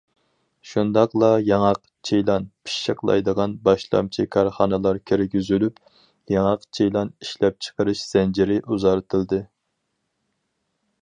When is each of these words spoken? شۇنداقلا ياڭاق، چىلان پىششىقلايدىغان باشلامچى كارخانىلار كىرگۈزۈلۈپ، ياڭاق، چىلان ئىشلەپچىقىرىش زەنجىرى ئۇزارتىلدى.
شۇنداقلا 0.69 1.27
ياڭاق، 1.49 1.81
چىلان 2.09 2.47
پىششىقلايدىغان 2.69 3.53
باشلامچى 3.69 4.27
كارخانىلار 4.37 5.01
كىرگۈزۈلۈپ، 5.11 5.79
ياڭاق، 6.39 6.67
چىلان 6.79 7.15
ئىشلەپچىقىرىش 7.19 8.05
زەنجىرى 8.17 8.61
ئۇزارتىلدى. 8.65 9.45